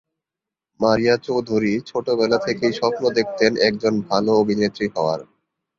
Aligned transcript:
মারিয়া 0.79 1.15
চৌধুরী 1.25 1.73
ছোটবেলা 1.89 2.37
থেকেই 2.37 2.73
স্বপ্ন 2.73 3.03
দেখতেন 3.17 3.51
একজন 3.67 3.93
ভালো 4.09 4.31
অভিনেত্রী 4.41 4.87
হওয়ার। 4.95 5.19